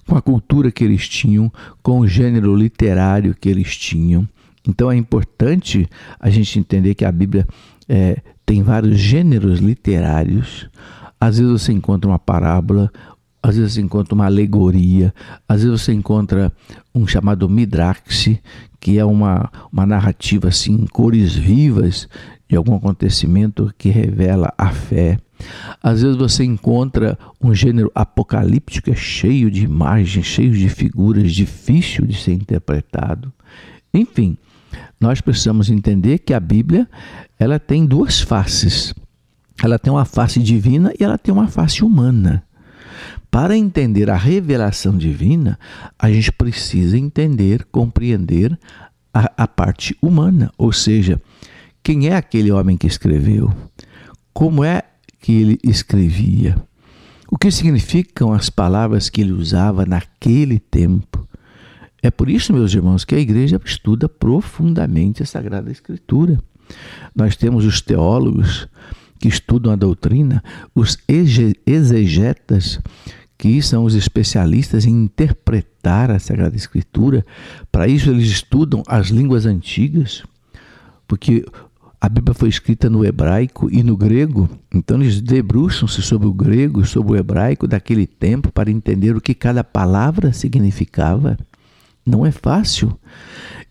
com 0.08 0.15
a 0.15 0.22
cultura 0.22 0.72
que 0.72 0.84
eles 0.84 1.08
tinham, 1.08 1.51
com 1.82 2.00
o 2.00 2.08
gênero 2.08 2.55
literário 2.55 3.36
que 3.39 3.50
eles 3.50 3.75
tinham. 3.75 4.27
Então 4.67 4.91
é 4.91 4.96
importante 4.96 5.88
a 6.20 6.29
gente 6.29 6.60
entender 6.60 6.96
que 6.96 7.05
a 7.05 7.12
Bíblia 7.12 7.48
é, 7.88 8.17
tem 8.46 8.62
vários 8.62 9.00
gêneros 9.00 9.60
literários. 9.60 10.70
Às 11.20 11.39
vezes 11.39 11.51
você 11.51 11.72
encontra 11.72 12.10
uma 12.10 12.20
parábola, 12.20 12.91
às 13.41 13.58
vezes 13.58 13.74
você 13.74 13.82
encontra 13.82 14.13
uma 14.13 14.25
alegoria, 14.25 15.13
às 15.48 15.63
vezes 15.63 15.82
você 15.82 15.94
encontra 15.94 16.51
um 16.94 17.08
chamado 17.08 17.48
midraxe, 17.48 18.39
que 18.85 18.99
é 18.99 19.03
uma, 19.03 19.49
uma 19.73 19.83
narrativa 19.83 20.49
assim, 20.49 20.73
em 20.73 20.85
cores 20.85 21.33
vivas 21.33 22.07
de 22.47 22.55
algum 22.55 22.75
acontecimento 22.75 23.73
que 23.79 23.89
revela 23.89 24.53
a 24.55 24.69
fé. 24.69 25.17
Às 25.81 26.03
vezes 26.03 26.15
você 26.15 26.43
encontra 26.43 27.17
um 27.41 27.51
gênero 27.51 27.91
apocalíptico 27.95 28.91
é 28.91 28.95
cheio 28.95 29.49
de 29.49 29.63
imagens, 29.63 30.27
cheio 30.27 30.51
de 30.51 30.69
figuras, 30.69 31.33
difícil 31.33 32.05
de 32.05 32.15
ser 32.15 32.33
interpretado. 32.33 33.33
Enfim, 33.91 34.37
nós 35.01 35.19
precisamos 35.19 35.71
entender 35.71 36.19
que 36.19 36.31
a 36.31 36.39
Bíblia 36.39 36.87
ela 37.39 37.57
tem 37.57 37.87
duas 37.87 38.21
faces. 38.21 38.93
Ela 39.63 39.79
tem 39.79 39.91
uma 39.91 40.05
face 40.05 40.39
divina 40.39 40.93
e 40.99 41.03
ela 41.03 41.17
tem 41.17 41.33
uma 41.33 41.47
face 41.47 41.83
humana. 41.83 42.43
Para 43.35 43.57
entender 43.57 44.09
a 44.09 44.15
revelação 44.15 44.97
divina, 44.97 45.59
a 45.99 46.09
gente 46.09 46.31
precisa 46.31 46.97
entender, 46.97 47.65
compreender 47.65 48.57
a, 49.13 49.43
a 49.43 49.45
parte 49.45 49.93
humana, 50.01 50.49
ou 50.57 50.71
seja, 50.71 51.21
quem 51.83 52.07
é 52.07 52.15
aquele 52.15 52.49
homem 52.49 52.77
que 52.77 52.87
escreveu, 52.87 53.53
como 54.33 54.63
é 54.63 54.83
que 55.19 55.33
ele 55.33 55.59
escrevia, 55.65 56.55
o 57.29 57.37
que 57.37 57.51
significam 57.51 58.31
as 58.31 58.49
palavras 58.49 59.09
que 59.09 59.19
ele 59.19 59.33
usava 59.33 59.85
naquele 59.85 60.57
tempo. 60.57 61.27
É 62.01 62.09
por 62.09 62.29
isso, 62.29 62.53
meus 62.53 62.73
irmãos, 62.73 63.03
que 63.03 63.15
a 63.15 63.19
igreja 63.19 63.59
estuda 63.65 64.07
profundamente 64.07 65.21
a 65.21 65.25
Sagrada 65.25 65.69
Escritura. 65.69 66.41
Nós 67.13 67.35
temos 67.35 67.65
os 67.65 67.81
teólogos 67.81 68.65
que 69.19 69.27
estudam 69.27 69.73
a 69.73 69.75
doutrina, 69.75 70.41
os 70.73 70.97
exegetas, 71.65 72.79
que 73.37 73.61
são 73.61 73.83
os 73.83 73.95
especialistas 73.95 74.85
em 74.85 75.03
interpretar 75.03 76.09
a 76.09 76.19
Sagrada 76.19 76.55
Escritura. 76.55 77.25
Para 77.71 77.87
isso, 77.87 78.09
eles 78.09 78.27
estudam 78.27 78.83
as 78.87 79.07
línguas 79.07 79.45
antigas, 79.45 80.23
porque 81.07 81.45
a 81.99 82.09
Bíblia 82.09 82.33
foi 82.33 82.49
escrita 82.49 82.89
no 82.89 83.03
hebraico 83.03 83.67
e 83.71 83.81
no 83.81 83.97
grego, 83.97 84.49
então 84.71 85.01
eles 85.01 85.19
debruçam-se 85.21 86.01
sobre 86.01 86.27
o 86.27 86.33
grego, 86.33 86.85
sobre 86.85 87.13
o 87.13 87.15
hebraico 87.15 87.67
daquele 87.67 88.05
tempo 88.05 88.51
para 88.51 88.69
entender 88.69 89.15
o 89.15 89.21
que 89.21 89.33
cada 89.33 89.63
palavra 89.63 90.31
significava. 90.31 91.37
Não 92.05 92.23
é 92.23 92.31
fácil. 92.31 92.95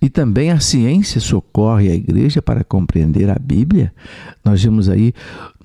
E 0.03 0.11
também 0.11 0.51
a 0.51 0.59
ciência 0.59 1.21
socorre 1.21 1.89
a 1.89 1.95
igreja 1.95 2.43
para 2.43 2.65
compreender 2.65 3.31
a 3.31 3.39
Bíblia. 3.39 3.95
Nós 4.45 4.63
vemos 4.63 4.89
aí 4.89 5.15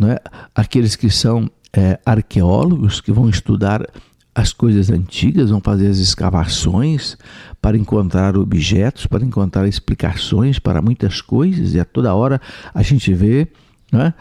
é, 0.04 0.22
aqueles 0.54 0.96
que 0.96 1.10
são 1.10 1.50
é, 1.74 2.00
arqueólogos 2.06 3.02
que 3.02 3.12
vão 3.12 3.30
estudar 3.30 3.86
as 4.34 4.54
coisas 4.54 4.90
antigas, 4.90 5.50
vão 5.50 5.60
fazer 5.60 5.88
as 5.88 5.98
escavações 5.98 7.18
para 7.62 7.78
encontrar 7.78 8.38
objetos, 8.38 9.06
para 9.06 9.24
encontrar 9.24 9.68
explicações 9.68 10.60
para 10.60 10.82
muitas 10.82 11.22
coisas, 11.22 11.74
e 11.74 11.80
a 11.80 11.86
toda 11.86 12.14
hora 12.14 12.40
a 12.74 12.82
gente 12.82 13.14
vê 13.14 13.48
é, 13.94 14.14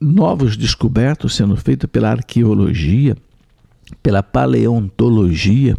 novos 0.00 0.56
descobertos 0.56 1.34
sendo 1.36 1.56
feitos 1.56 1.88
pela 1.90 2.10
arqueologia, 2.10 3.16
pela 4.02 4.22
paleontologia. 4.22 5.76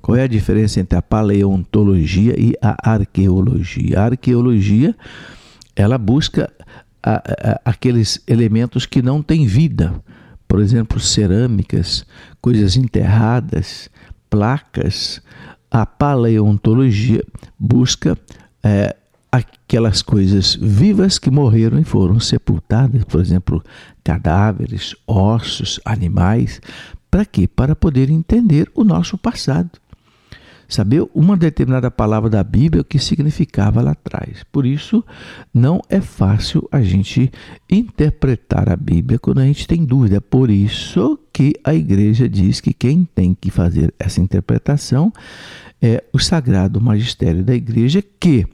Qual 0.00 0.16
é 0.16 0.24
a 0.24 0.28
diferença 0.28 0.80
entre 0.80 0.98
a 0.98 1.02
paleontologia 1.02 2.38
e 2.38 2.54
a 2.60 2.92
arqueologia? 2.92 3.98
A 3.98 4.04
arqueologia 4.04 4.94
ela 5.74 5.98
busca 5.98 6.52
a, 7.04 7.16
a, 7.16 7.60
aqueles 7.66 8.18
elementos 8.26 8.86
que 8.86 9.02
não 9.02 9.22
têm 9.22 9.46
vida, 9.46 9.94
por 10.48 10.60
exemplo, 10.60 10.98
cerâmicas, 10.98 12.06
coisas 12.40 12.76
enterradas, 12.76 13.90
placas. 14.30 15.20
A 15.70 15.84
paleontologia 15.84 17.22
busca 17.58 18.16
é, 18.62 18.96
aquelas 19.30 20.00
coisas 20.00 20.54
vivas 20.54 21.18
que 21.18 21.30
morreram 21.30 21.78
e 21.78 21.84
foram 21.84 22.18
sepultadas, 22.20 23.04
por 23.04 23.20
exemplo, 23.20 23.62
cadáveres, 24.02 24.94
ossos, 25.06 25.80
animais. 25.84 26.60
Para 27.10 27.24
quê? 27.24 27.46
Para 27.46 27.76
poder 27.76 28.08
entender 28.08 28.70
o 28.74 28.84
nosso 28.84 29.18
passado 29.18 29.70
saber 30.68 31.06
uma 31.14 31.36
determinada 31.36 31.90
palavra 31.90 32.30
da 32.30 32.42
Bíblia 32.42 32.82
o 32.82 32.84
que 32.84 32.98
significava 32.98 33.80
lá 33.80 33.92
atrás. 33.92 34.44
Por 34.50 34.66
isso, 34.66 35.04
não 35.52 35.80
é 35.88 36.00
fácil 36.00 36.66
a 36.70 36.82
gente 36.82 37.30
interpretar 37.70 38.68
a 38.68 38.76
Bíblia 38.76 39.18
quando 39.18 39.40
a 39.40 39.44
gente 39.44 39.66
tem 39.66 39.84
dúvida. 39.84 40.20
Por 40.20 40.50
isso 40.50 41.18
que 41.32 41.54
a 41.64 41.74
igreja 41.74 42.28
diz 42.28 42.60
que 42.60 42.72
quem 42.72 43.04
tem 43.04 43.34
que 43.34 43.50
fazer 43.50 43.92
essa 43.98 44.20
interpretação 44.20 45.12
é 45.80 46.02
o 46.12 46.18
sagrado 46.18 46.80
magistério 46.80 47.44
da 47.44 47.54
igreja 47.54 48.02
que 48.02 48.46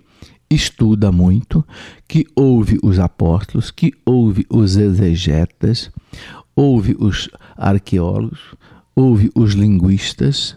estuda 0.50 1.12
muito, 1.12 1.64
que 2.08 2.26
ouve 2.34 2.78
os 2.82 2.98
apóstolos, 2.98 3.70
que 3.70 3.92
ouve 4.04 4.44
os 4.50 4.76
exegetas, 4.76 5.90
ouve 6.56 6.96
os 6.98 7.30
arqueólogos, 7.56 8.40
ouve 8.96 9.30
os 9.34 9.52
linguistas, 9.52 10.56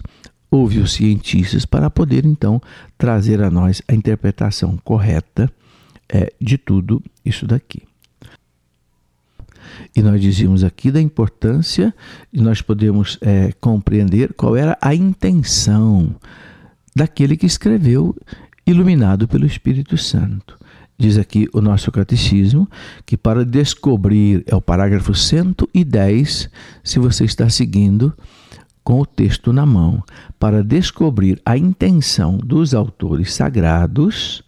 ouve 0.53 0.79
os 0.79 0.93
cientistas 0.93 1.65
para 1.65 1.89
poder 1.89 2.25
então 2.25 2.62
trazer 2.98 3.41
a 3.41 3.50
nós 3.50 3.81
a 3.88 3.93
interpretação 3.93 4.77
correta 4.83 5.51
é, 6.07 6.31
de 6.39 6.57
tudo 6.57 7.01
isso 7.25 7.48
daqui. 7.48 7.81
E 9.95 10.01
nós 10.01 10.22
dizíamos 10.22 10.63
aqui 10.63 10.91
da 10.91 11.01
importância 11.01 11.93
de 12.31 12.41
nós 12.41 12.62
podermos 12.62 13.17
é, 13.22 13.51
compreender 13.60 14.33
qual 14.33 14.55
era 14.55 14.77
a 14.79 14.93
intenção 14.93 16.15
daquele 16.95 17.36
que 17.36 17.48
escreveu, 17.48 18.15
iluminado 18.65 19.27
pelo 19.27 19.48
Espírito 19.48 19.98
Santo. 19.98 20.55
Diz 20.98 21.17
aqui 21.17 21.50
o 21.51 21.62
nosso 21.62 21.91
catecismo 21.91 22.69
que 23.05 23.17
para 23.17 23.43
descobrir, 23.43 24.43
é 24.45 24.55
o 24.55 24.62
parágrafo 24.62 25.15
110, 25.15 26.50
se 26.83 27.00
você 27.00 27.25
está 27.25 27.50
seguindo 27.50 28.13
com 28.84 29.00
o 29.00 29.06
texto 29.06 29.54
na 29.54 29.66
mão 29.66 30.04
para 30.40 30.63
descobrir 30.63 31.42
a 31.46 31.58
intenção 31.58 32.38
dos 32.38 32.74
autores 32.74 33.34
sagrados, 33.34 34.44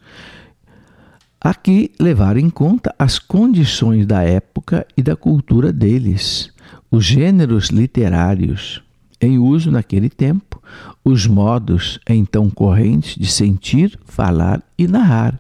aqui 1.39 1.92
levar 2.00 2.38
em 2.38 2.50
conta 2.50 2.94
as 3.00 3.18
condições 3.18 4.06
da 4.06 4.22
época 4.24 4.86
e 4.98 5.01
da 5.01 5.15
cultura 5.15 5.72
deles, 5.72 6.51
os 6.92 7.06
gêneros 7.06 7.70
literários. 7.70 8.82
em 9.22 9.39
uso 9.39 9.72
naquele 9.72 10.10
tempo, 10.10 10.62
os 11.04 11.25
modos 11.25 12.00
então 12.08 12.50
correntes 12.50 13.15
de 13.15 13.25
sentir, 13.25 13.98
falar 14.06 14.62
e 14.77 14.88
narrar. 14.88 15.39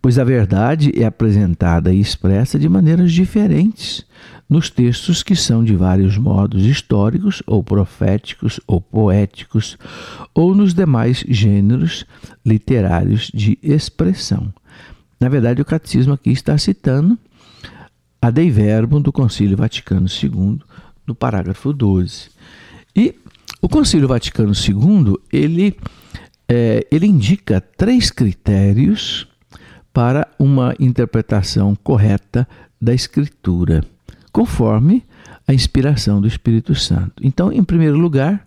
Pois 0.00 0.18
a 0.18 0.24
verdade 0.24 0.92
é 0.94 1.04
apresentada 1.04 1.92
e 1.92 2.00
expressa 2.00 2.58
de 2.58 2.68
maneiras 2.68 3.12
diferentes 3.12 4.06
nos 4.48 4.70
textos 4.70 5.22
que 5.22 5.36
são 5.36 5.62
de 5.62 5.76
vários 5.76 6.16
modos 6.16 6.64
históricos, 6.64 7.42
ou 7.46 7.62
proféticos, 7.62 8.58
ou 8.66 8.80
poéticos, 8.80 9.76
ou 10.34 10.54
nos 10.54 10.72
demais 10.72 11.22
gêneros 11.28 12.06
literários 12.46 13.30
de 13.34 13.58
expressão. 13.62 14.52
Na 15.20 15.28
verdade, 15.28 15.60
o 15.60 15.64
catecismo 15.64 16.14
aqui 16.14 16.30
está 16.30 16.56
citando 16.56 17.18
a 18.22 18.30
Dei 18.30 18.50
Verbum 18.50 19.00
do 19.00 19.12
Concílio 19.12 19.56
Vaticano 19.56 20.06
II, 20.08 20.60
no 21.06 21.14
parágrafo 21.14 21.72
12. 21.72 22.30
E 22.96 23.14
o 23.60 23.68
Concílio 23.68 24.08
Vaticano 24.08 24.52
II, 24.52 25.16
ele, 25.32 25.76
é, 26.48 26.86
ele 26.90 27.06
indica 27.06 27.60
três 27.60 28.10
critérios 28.10 29.27
para 29.98 30.28
uma 30.38 30.76
interpretação 30.78 31.74
correta 31.74 32.46
da 32.80 32.94
Escritura, 32.94 33.82
conforme 34.30 35.02
a 35.44 35.52
inspiração 35.52 36.20
do 36.20 36.28
Espírito 36.28 36.72
Santo. 36.72 37.14
Então, 37.20 37.50
em 37.50 37.64
primeiro 37.64 37.98
lugar, 37.98 38.46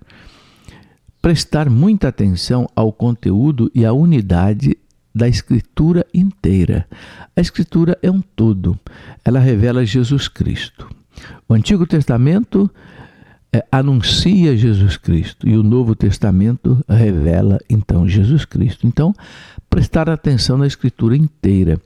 prestar 1.22 1.70
muita 1.70 2.08
atenção 2.08 2.70
ao 2.74 2.94
conteúdo 2.94 3.70
e 3.76 3.86
à 3.86 3.92
unidade 3.92 4.78
da 5.14 5.28
Escritura 5.28 6.06
inteira. 6.14 6.88
A 7.36 7.42
Escritura 7.42 7.98
é 8.02 8.10
um 8.10 8.22
todo, 8.22 8.80
ela 9.26 9.42
revela 9.42 9.86
Jesus 9.86 10.30
Cristo. 10.30 10.88
O 11.50 11.54
Antigo 11.54 11.86
Testamento 11.86 12.72
é, 13.52 13.66
anuncia 13.70 14.56
Jesus 14.56 14.96
Cristo 14.96 15.50
e 15.50 15.58
o 15.58 15.64
Novo 15.64 15.96
Testamento 15.96 16.82
revela 16.88 17.60
então 17.70 18.08
Jesus 18.08 18.46
Cristo. 18.46 18.88
Então, 18.88 19.14
prestar 19.72 20.10
atenção 20.10 20.58
na 20.58 20.68
Escritura 20.68 21.16
inteira. 21.16 21.82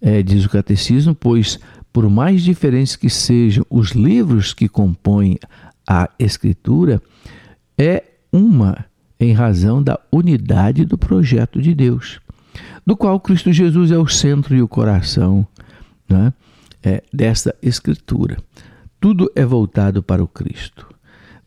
É, 0.00 0.22
diz 0.22 0.44
o 0.44 0.50
Catecismo, 0.50 1.14
pois 1.14 1.58
por 1.92 2.10
mais 2.10 2.42
diferentes 2.42 2.96
que 2.96 3.08
sejam 3.08 3.64
os 3.70 3.90
livros 3.90 4.52
que 4.52 4.68
compõem 4.68 5.38
a 5.88 6.10
Escritura, 6.18 7.00
é 7.78 8.02
uma 8.32 8.84
em 9.20 9.32
razão 9.32 9.80
da 9.80 10.00
unidade 10.10 10.84
do 10.84 10.98
projeto 10.98 11.62
de 11.62 11.74
Deus, 11.74 12.18
do 12.84 12.96
qual 12.96 13.20
Cristo 13.20 13.52
Jesus 13.52 13.92
é 13.92 13.98
o 13.98 14.08
centro 14.08 14.56
e 14.56 14.62
o 14.62 14.66
coração 14.66 15.46
né, 16.08 16.32
é, 16.82 17.04
desta 17.12 17.54
Escritura. 17.62 18.38
Tudo 18.98 19.30
é 19.36 19.44
voltado 19.44 20.02
para 20.02 20.24
o 20.24 20.28
Cristo. 20.28 20.88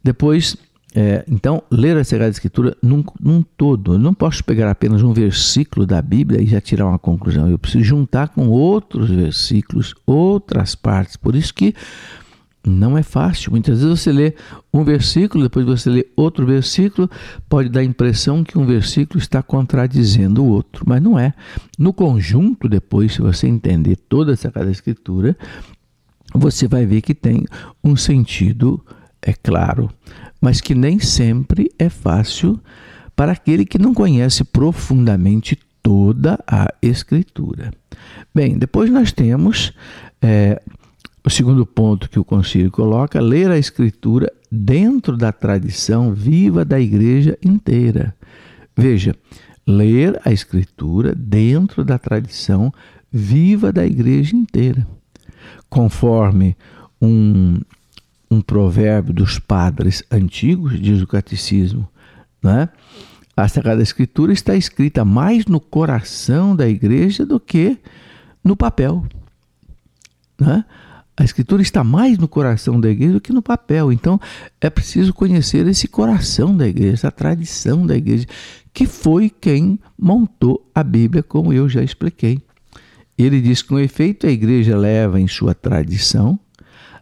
Depois, 0.01 0.55
é, 0.98 1.25
então, 1.30 1.62
ler 1.70 1.98
a 1.98 2.06
Sagrada 2.06 2.32
Escritura 2.32 2.78
num, 2.82 3.04
num, 3.20 3.42
todo. 3.42 3.96
Eu 3.96 4.00
não 4.00 4.14
posso 4.14 4.42
pegar 4.46 4.72
apenas 4.72 5.04
um 5.04 5.12
versículo 5.12 5.86
da 5.86 6.02
Bíblia 6.02 6.42
e 6.42 6.48
já 6.48 6.62
tirar 6.62 6.88
uma 6.88 6.98
conclusão. 6.98 7.50
Eu 7.50 7.60
preciso 7.60 7.84
juntar 7.84 8.30
com 8.30 8.48
outros 8.48 9.10
versículos, 9.10 9.94
outras 10.06 10.74
partes. 10.74 11.18
Por 11.18 11.36
isso 11.36 11.54
que 11.54 11.75
não 12.66 12.98
é 12.98 13.04
fácil. 13.04 13.52
Muitas 13.52 13.82
vezes 13.82 14.00
você 14.00 14.10
lê 14.10 14.36
um 14.74 14.86
versículo, 14.86 15.44
depois 15.44 15.66
você 15.66 15.90
lê 15.90 16.08
outro 16.16 16.46
versículo, 16.46 17.10
pode 17.50 17.68
dar 17.68 17.82
a 17.82 17.84
impressão 17.84 18.42
que 18.42 18.58
um 18.58 18.66
versículo 18.66 19.20
está 19.20 19.44
contradizendo 19.44 20.46
o 20.46 20.48
outro, 20.48 20.86
mas 20.88 21.04
não 21.04 21.20
é. 21.20 21.34
No 21.78 21.92
conjunto, 21.92 22.70
depois, 22.70 23.16
se 23.16 23.22
você 23.22 23.48
entender 23.48 23.98
toda 23.98 24.32
a 24.32 24.38
Sagrada 24.38 24.72
Escritura, 24.72 25.36
você 26.34 26.70
vai 26.70 26.86
ver 26.86 27.02
que 27.02 27.14
tem 27.14 27.46
um 27.84 27.98
sentido, 27.98 28.82
é 29.22 29.34
claro, 29.34 29.90
mas 30.46 30.62
que 30.62 30.75
nem 30.75 31.00
sempre 31.00 31.72
é 31.80 31.90
fácil 31.90 32.60
para 33.16 33.32
aquele 33.32 33.66
que 33.66 33.80
não 33.80 33.96
conhece 33.96 34.44
profundamente 34.44 35.58
toda 35.82 36.38
a 36.46 36.72
Escritura. 36.84 37.72
Bem, 38.32 38.56
depois 38.56 38.92
nós 38.92 39.12
temos 39.12 39.74
é, 40.22 40.62
o 41.25 41.32
segundo 41.32 41.66
ponto 41.66 42.08
que 42.08 42.20
o 42.20 42.24
Concílio 42.24 42.70
coloca: 42.70 43.20
ler 43.20 43.50
a 43.50 43.58
Escritura 43.58 44.32
dentro 44.52 45.18
da 45.18 45.32
tradição 45.32 46.14
viva 46.14 46.64
da 46.64 46.80
Igreja 46.80 47.36
inteira. 47.44 48.16
Veja, 48.78 49.16
ler 49.66 50.22
a 50.24 50.32
Escritura 50.32 51.16
dentro 51.16 51.84
da 51.84 51.98
tradição 51.98 52.72
viva 53.12 53.74
da 53.74 53.84
Igreja 53.84 54.36
inteira 54.36 54.86
conforme 55.72 56.56
um, 57.02 57.60
um 58.30 58.42
provérbio 58.42 59.14
dos 59.14 59.40
padres 59.40 60.04
antigos, 60.12 60.80
diz 60.80 61.02
o 61.02 61.08
catecismo, 61.08 61.88
né? 62.42 62.70
a 63.36 63.48
Sagrada 63.48 63.84
Escritura 63.84 64.32
está 64.32 64.56
escrita 64.56 65.04
mais 65.04 65.46
no 65.46 65.60
coração 65.60 66.56
da 66.56 66.68
igreja 66.68 67.26
do 67.26 67.40
que 67.40 67.78
no 68.44 68.56
papel. 68.56 69.06
Né? 70.40 70.64
A 71.18 71.24
Escritura 71.24 71.62
está 71.62 71.84
mais 71.84 72.18
no 72.18 72.28
coração 72.28 72.80
da 72.80 72.90
igreja 72.90 73.14
do 73.14 73.22
que 73.22 73.34
no 73.34 73.42
papel. 73.42 73.92
Então 73.92 74.20
é 74.62 74.70
preciso 74.70 75.14
conhecer 75.14 75.68
esse 75.68 75.88
coração 75.88 76.56
da 76.56 76.68
igreja, 76.68 76.94
essa 76.94 77.12
tradição 77.12 77.86
da 77.86 77.96
igreja, 77.96 78.26
que 78.74 78.86
foi 78.86 79.30
quem 79.30 79.80
montou 79.98 80.70
a 80.74 80.84
Bíblia, 80.84 81.22
como 81.22 81.52
eu 81.52 81.68
já 81.68 81.84
expliquei. 81.84 82.42
Ele 83.18 83.40
diz 83.42 83.62
que, 83.62 83.70
com 83.70 83.80
efeito, 83.80 84.28
a 84.28 84.30
igreja 84.30 84.78
leva 84.78 85.20
em 85.20 85.28
sua 85.28 85.54
tradição 85.54 86.38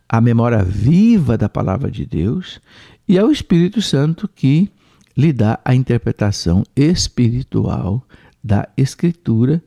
a 0.07 0.21
memória 0.21 0.63
viva 0.63 1.37
da 1.37 1.49
palavra 1.49 1.89
de 1.89 2.05
Deus 2.05 2.59
e 3.07 3.17
é 3.17 3.23
o 3.23 3.31
Espírito 3.31 3.81
Santo 3.81 4.27
que 4.27 4.69
lhe 5.15 5.31
dá 5.31 5.59
a 5.63 5.75
interpretação 5.75 6.63
espiritual 6.75 8.05
da 8.43 8.67
Escritura, 8.75 9.63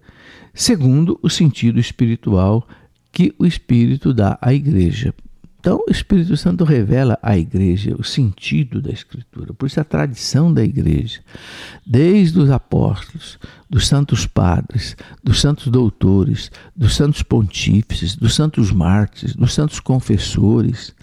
segundo 0.53 1.19
o 1.23 1.31
sentido 1.31 1.79
espiritual 1.79 2.67
que 3.13 3.35
o 3.39 3.47
Espírito 3.47 4.13
dá 4.13 4.39
à 4.41 4.53
igreja. 4.53 5.15
Então, 5.67 5.83
o 5.85 5.91
Espírito 5.91 6.37
Santo 6.37 6.63
revela 6.63 7.19
à 7.21 7.37
igreja 7.37 7.97
o 7.99 8.05
sentido 8.05 8.81
da 8.81 8.93
Escritura, 8.93 9.53
por 9.53 9.67
isso 9.67 9.81
a 9.81 9.85
tradição 9.85 10.55
da 10.55 10.63
igreja, 10.63 11.19
desde 11.85 12.39
os 12.39 12.53
apóstolos, 12.53 13.37
dos 13.69 13.89
santos 13.89 14.29
padres, 14.29 14.97
dos 15.25 15.41
santos 15.41 15.67
doutores, 15.67 16.53
dos 16.77 16.95
santos 16.95 17.25
pontífices, 17.25 18.15
dos 18.15 18.37
santos 18.37 18.71
mártires, 18.71 19.35
dos 19.35 19.55
santos 19.55 19.81
confessores, 19.81 20.95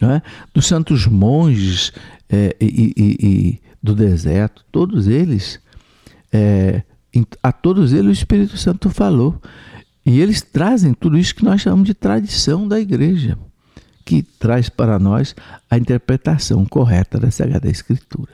é? 0.00 0.22
dos 0.54 0.66
santos 0.66 1.06
monges 1.06 1.92
é, 2.30 2.56
e, 2.58 2.94
e, 2.96 3.16
e, 3.20 3.60
do 3.82 3.94
deserto, 3.94 4.64
todos 4.72 5.08
eles, 5.08 5.60
é, 6.32 6.84
a 7.42 7.52
todos 7.52 7.92
eles 7.92 8.06
o 8.06 8.12
Espírito 8.12 8.56
Santo 8.56 8.88
falou. 8.88 9.38
E 10.06 10.20
eles 10.22 10.40
trazem 10.40 10.94
tudo 10.94 11.18
isso 11.18 11.34
que 11.34 11.44
nós 11.44 11.60
chamamos 11.60 11.86
de 11.86 11.92
tradição 11.92 12.66
da 12.66 12.80
igreja 12.80 13.36
que 14.10 14.24
traz 14.24 14.68
para 14.68 14.98
nós 14.98 15.36
a 15.70 15.78
interpretação 15.78 16.66
correta 16.66 17.16
da 17.16 17.30
Sagrada 17.30 17.70
Escritura. 17.70 18.32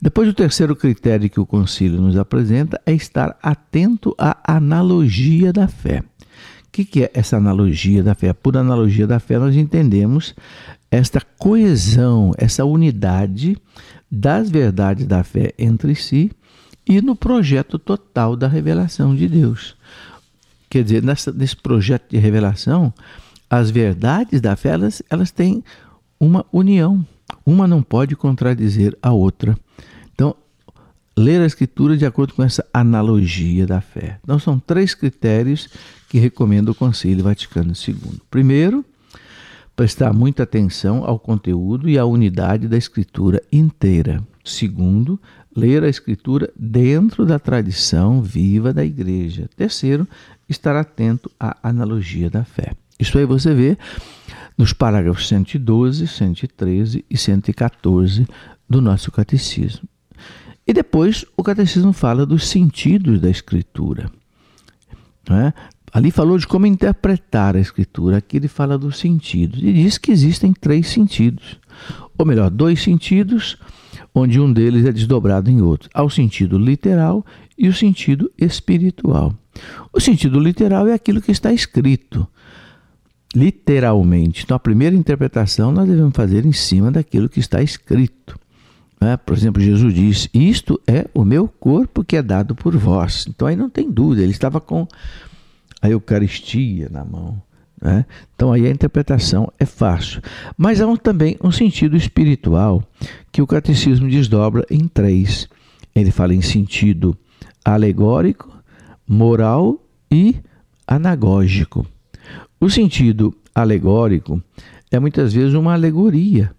Depois, 0.00 0.28
o 0.28 0.34
terceiro 0.34 0.74
critério 0.74 1.30
que 1.30 1.38
o 1.38 1.46
concílio 1.46 2.00
nos 2.00 2.18
apresenta 2.18 2.80
é 2.84 2.92
estar 2.92 3.38
atento 3.40 4.16
à 4.18 4.36
analogia 4.56 5.52
da 5.52 5.68
fé. 5.68 6.00
O 6.00 6.72
que, 6.72 6.84
que 6.84 7.04
é 7.04 7.10
essa 7.14 7.36
analogia 7.36 8.02
da 8.02 8.16
fé? 8.16 8.32
Por 8.32 8.56
analogia 8.56 9.06
da 9.06 9.20
fé, 9.20 9.38
nós 9.38 9.54
entendemos 9.54 10.34
esta 10.90 11.20
coesão, 11.38 12.32
essa 12.36 12.64
unidade 12.64 13.56
das 14.10 14.50
verdades 14.50 15.06
da 15.06 15.22
fé 15.22 15.54
entre 15.56 15.94
si 15.94 16.32
e 16.84 17.00
no 17.00 17.14
projeto 17.14 17.78
total 17.78 18.34
da 18.34 18.48
revelação 18.48 19.14
de 19.14 19.28
Deus. 19.28 19.76
Quer 20.68 20.82
dizer, 20.82 21.00
nessa, 21.00 21.30
nesse 21.30 21.56
projeto 21.56 22.10
de 22.10 22.18
revelação, 22.18 22.92
as 23.52 23.70
verdades 23.70 24.40
da 24.40 24.56
fé, 24.56 24.70
elas, 24.70 25.02
elas 25.10 25.30
têm 25.30 25.62
uma 26.18 26.46
união. 26.50 27.06
Uma 27.44 27.68
não 27.68 27.82
pode 27.82 28.16
contradizer 28.16 28.96
a 29.02 29.12
outra. 29.12 29.54
Então, 30.14 30.34
ler 31.14 31.38
a 31.42 31.44
Escritura 31.44 31.94
de 31.94 32.06
acordo 32.06 32.32
com 32.32 32.42
essa 32.42 32.66
analogia 32.72 33.66
da 33.66 33.82
fé. 33.82 34.18
Então, 34.24 34.38
são 34.38 34.58
três 34.58 34.94
critérios 34.94 35.68
que 36.08 36.18
recomendo 36.18 36.70
o 36.70 36.74
Concílio 36.74 37.24
Vaticano 37.24 37.74
II. 37.76 38.22
Primeiro, 38.30 38.82
prestar 39.76 40.14
muita 40.14 40.44
atenção 40.44 41.04
ao 41.04 41.18
conteúdo 41.18 41.90
e 41.90 41.98
à 41.98 42.06
unidade 42.06 42.66
da 42.66 42.78
Escritura 42.78 43.42
inteira. 43.52 44.26
Segundo, 44.42 45.20
ler 45.54 45.84
a 45.84 45.90
Escritura 45.90 46.50
dentro 46.58 47.26
da 47.26 47.38
tradição 47.38 48.22
viva 48.22 48.72
da 48.72 48.82
Igreja. 48.82 49.46
Terceiro, 49.54 50.08
estar 50.48 50.74
atento 50.74 51.30
à 51.38 51.54
analogia 51.62 52.30
da 52.30 52.44
fé. 52.44 52.72
Isso 52.98 53.18
aí 53.18 53.24
você 53.24 53.54
vê 53.54 53.76
nos 54.56 54.72
parágrafos 54.72 55.28
112, 55.28 56.06
113 56.06 57.04
e 57.08 57.16
114 57.16 58.26
do 58.68 58.80
nosso 58.80 59.10
catecismo. 59.10 59.88
E 60.66 60.72
depois 60.72 61.24
o 61.36 61.42
catecismo 61.42 61.92
fala 61.92 62.24
dos 62.24 62.46
sentidos 62.48 63.20
da 63.20 63.28
escritura. 63.28 64.10
É? 65.28 65.52
Ali 65.92 66.10
falou 66.10 66.38
de 66.38 66.46
como 66.46 66.66
interpretar 66.66 67.54
a 67.54 67.60
Escritura, 67.60 68.16
aqui 68.16 68.38
ele 68.38 68.48
fala 68.48 68.78
dos 68.78 68.98
sentidos. 68.98 69.62
E 69.62 69.72
diz 69.72 69.98
que 69.98 70.10
existem 70.10 70.52
três 70.52 70.88
sentidos, 70.88 71.60
ou 72.16 72.24
melhor, 72.24 72.48
dois 72.48 72.82
sentidos, 72.82 73.58
onde 74.14 74.40
um 74.40 74.50
deles 74.50 74.86
é 74.86 74.92
desdobrado 74.92 75.50
em 75.50 75.60
outro. 75.60 75.90
Há 75.92 76.02
o 76.02 76.08
sentido 76.08 76.56
literal 76.56 77.24
e 77.58 77.68
o 77.68 77.74
sentido 77.74 78.32
espiritual. 78.38 79.34
O 79.92 80.00
sentido 80.00 80.40
literal 80.40 80.88
é 80.88 80.94
aquilo 80.94 81.20
que 81.20 81.30
está 81.30 81.52
escrito, 81.52 82.26
literalmente. 83.34 84.44
Então, 84.44 84.56
a 84.56 84.60
primeira 84.60 84.94
interpretação 84.94 85.72
nós 85.72 85.88
devemos 85.88 86.14
fazer 86.14 86.44
em 86.44 86.52
cima 86.52 86.90
daquilo 86.90 87.28
que 87.28 87.40
está 87.40 87.62
escrito. 87.62 88.38
Né? 89.00 89.16
Por 89.16 89.36
exemplo, 89.36 89.62
Jesus 89.62 89.92
diz: 89.94 90.28
Isto 90.32 90.80
é 90.86 91.06
o 91.14 91.24
meu 91.24 91.48
corpo 91.48 92.04
que 92.04 92.16
é 92.16 92.22
dado 92.22 92.54
por 92.54 92.76
vós. 92.76 93.26
Então, 93.28 93.48
aí 93.48 93.56
não 93.56 93.70
tem 93.70 93.90
dúvida, 93.90 94.22
ele 94.22 94.32
estava 94.32 94.60
com 94.60 94.86
a 95.80 95.88
Eucaristia 95.90 96.88
na 96.90 97.04
mão. 97.04 97.42
Né? 97.82 98.06
Então 98.34 98.52
aí 98.52 98.66
a 98.66 98.70
interpretação 98.70 99.52
é 99.58 99.66
fácil. 99.66 100.22
Mas 100.56 100.80
há 100.80 100.86
um, 100.86 100.96
também 100.96 101.36
um 101.42 101.50
sentido 101.50 101.96
espiritual 101.96 102.82
que 103.32 103.42
o 103.42 103.46
catecismo 103.46 104.08
desdobra 104.08 104.64
em 104.70 104.86
três. 104.86 105.48
Ele 105.92 106.12
fala 106.12 106.32
em 106.32 106.40
sentido 106.40 107.18
alegórico, 107.64 108.56
moral 109.06 109.84
e 110.10 110.36
anagógico. 110.86 111.84
O 112.62 112.70
sentido 112.70 113.34
alegórico 113.54 114.42
é 114.90 114.98
muitas 114.98 115.32
vezes 115.32 115.54
uma 115.54 115.72
alegoria 115.74 116.54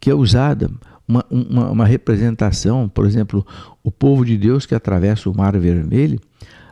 que 0.00 0.10
é 0.10 0.14
usada, 0.14 0.70
uma, 1.06 1.24
uma, 1.30 1.70
uma 1.70 1.86
representação, 1.86 2.88
por 2.88 3.06
exemplo, 3.06 3.46
o 3.82 3.90
povo 3.90 4.24
de 4.24 4.36
Deus 4.36 4.66
que 4.66 4.74
atravessa 4.74 5.30
o 5.30 5.36
Mar 5.36 5.56
Vermelho 5.56 6.20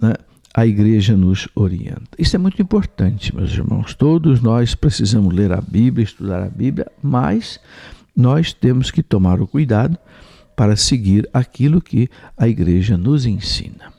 né, 0.00 0.14
a 0.54 0.66
igreja 0.66 1.16
nos 1.16 1.48
orienta. 1.54 2.10
Isso 2.18 2.36
é 2.36 2.38
muito 2.38 2.60
importante, 2.60 3.34
meus 3.34 3.52
irmãos. 3.52 3.94
Todos 3.94 4.40
nós 4.40 4.74
precisamos 4.74 5.34
ler 5.34 5.52
a 5.52 5.60
Bíblia, 5.60 6.04
estudar 6.04 6.42
a 6.42 6.48
Bíblia, 6.48 6.90
mas 7.02 7.58
nós 8.16 8.52
temos 8.52 8.90
que 8.90 9.02
tomar 9.02 9.40
o 9.40 9.46
cuidado 9.46 9.98
para 10.54 10.76
seguir 10.76 11.28
aquilo 11.32 11.80
que 11.80 12.08
a 12.36 12.46
igreja 12.46 12.96
nos 12.96 13.26
ensina. 13.26 13.93